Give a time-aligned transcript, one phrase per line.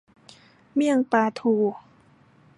[0.73, 1.53] เมี่ยงปลาทู